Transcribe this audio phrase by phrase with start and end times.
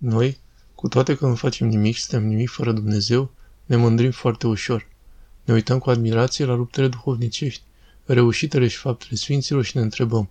[0.00, 0.38] Noi,
[0.74, 3.30] cu toate că nu facem nimic și suntem nimic fără Dumnezeu,
[3.64, 4.88] ne mândrim foarte ușor.
[5.44, 7.62] Ne uităm cu admirație la luptele duhovnicești,
[8.04, 10.30] reușitele și faptele sfinților și ne întrebăm,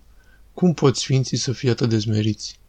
[0.53, 2.59] cum pot sfinții să fie atât de zmeriți?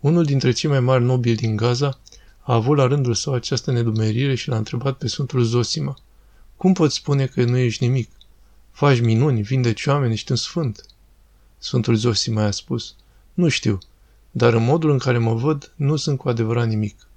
[0.00, 2.00] Unul dintre cei mai mari nobili din Gaza
[2.40, 5.96] a avut la rândul său această nedumerire și l-a întrebat pe Sfântul Zosima,
[6.56, 8.10] cum poți spune că nu ești nimic?
[8.70, 10.86] Faci minuni, vindeci oameni, ești un sfânt.
[11.58, 12.94] Sfântul Zosima a spus,
[13.34, 13.78] nu știu,
[14.36, 17.08] dar în modul în care mă văd, nu sunt cu adevărat nimic.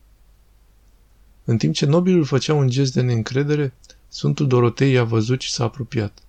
[1.46, 3.74] În timp ce nobilul făcea un gest de neîncredere,
[4.08, 6.20] Sfântul Dorotei i-a văzut și s-a apropiat.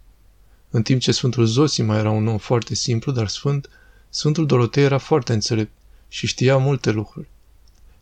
[0.70, 3.68] În timp ce Sfântul Zosima era un om foarte simplu, dar sfânt,
[4.08, 5.72] Sfântul Dorotei era foarte înțelept
[6.08, 7.28] și știa multe lucruri.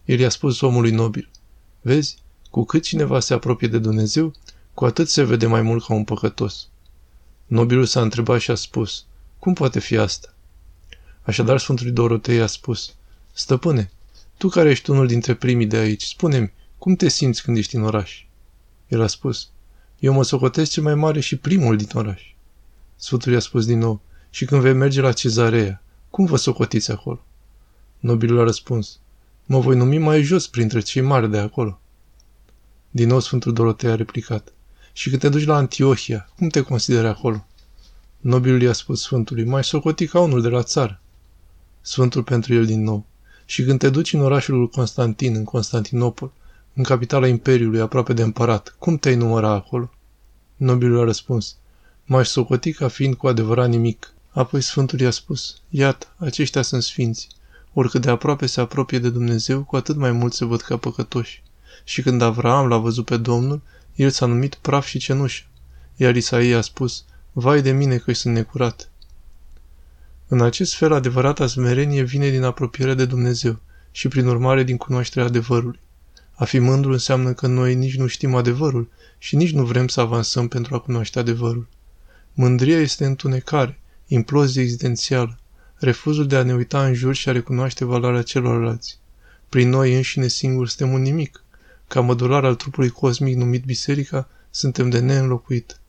[0.04, 1.28] El i-a spus omului nobil,
[1.80, 2.18] Vezi,
[2.50, 4.32] cu cât cineva se apropie de Dumnezeu,
[4.74, 6.68] cu atât se vede mai mult ca un păcătos.
[7.46, 9.04] Nobilul s-a întrebat și a spus,
[9.38, 10.32] Cum poate fi asta?
[11.28, 12.94] Așadar Sfântul Dorotei a spus,
[13.32, 13.90] Stăpâne,
[14.36, 17.82] tu care ești unul dintre primii de aici, spune-mi, cum te simți când ești în
[17.82, 18.24] oraș?
[18.86, 19.48] El a spus,
[19.98, 22.22] eu mă socotesc cel mai mare și primul din oraș.
[22.96, 27.24] Sfântul i-a spus din nou, și când vei merge la cezarea, cum vă socotiți acolo?
[27.98, 28.98] Nobilul a răspuns,
[29.46, 31.80] mă voi numi mai jos printre cei mari de acolo.
[32.90, 34.52] Din nou Sfântul Dorotei a replicat,
[34.92, 37.46] și când te duci la Antiohia, cum te consideri acolo?
[38.20, 41.00] Nobilul i-a spus Sfântului, mai socoti ca unul de la țară.
[41.88, 43.06] Sfântul pentru el din nou,
[43.44, 46.32] și când te duci în orașul Constantin, în Constantinopol,
[46.74, 49.90] în capitala Imperiului, aproape de împărat, cum te-ai număra acolo?
[50.56, 51.56] Nobilul a răspuns,
[52.04, 54.12] m-aș socoti ca fiind cu adevărat nimic.
[54.30, 57.28] Apoi Sfântul i-a spus, iată, aceștia sunt sfinți.
[57.72, 61.42] Oricât de aproape se apropie de Dumnezeu, cu atât mai mult se văd ca păcătoși.
[61.84, 63.62] Și când Avraam l-a văzut pe Domnul,
[63.94, 65.44] el s-a numit praf și cenușă.
[65.96, 68.90] Iar Isaia a spus, vai de mine că sunt necurat.
[70.30, 75.28] În acest fel, adevărata smerenie vine din apropierea de Dumnezeu și, prin urmare, din cunoașterea
[75.28, 75.80] adevărului.
[76.34, 80.00] A fi mândru înseamnă că noi nici nu știm adevărul și nici nu vrem să
[80.00, 81.68] avansăm pentru a cunoaște adevărul.
[82.32, 85.38] Mândria este întunecare, implozie existențială,
[85.76, 88.98] refuzul de a ne uita în jur și a recunoaște valoarea celorlalți.
[89.48, 91.44] Prin noi înșine singuri suntem un nimic.
[91.86, 95.80] Ca mădular al trupului cosmic numit biserica, suntem de neînlocuit.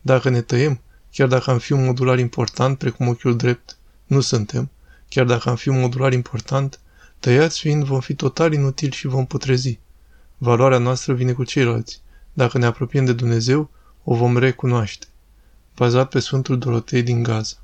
[0.00, 0.80] Dacă ne tăiem,
[1.12, 3.76] chiar dacă am fi un modular important, precum ochiul drept,
[4.14, 4.70] nu suntem.
[5.08, 6.80] Chiar dacă am fi un modular important,
[7.20, 9.78] tăiați fiind vom fi total inutili și vom putrezi.
[10.38, 12.00] Valoarea noastră vine cu ceilalți.
[12.32, 13.70] Dacă ne apropiem de Dumnezeu,
[14.04, 15.06] o vom recunoaște.
[15.76, 17.56] Bazat pe Sfântul Dorotei din Gaza.